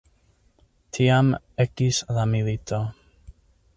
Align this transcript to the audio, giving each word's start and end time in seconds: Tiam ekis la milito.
Tiam 0.97 1.29
ekis 1.65 1.99
la 2.19 2.25
milito. 2.33 2.81